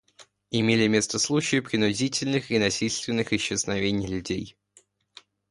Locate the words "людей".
4.07-4.57